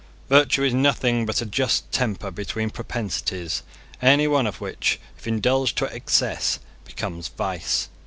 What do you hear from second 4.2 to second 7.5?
one of which, if indulged to excess, becomes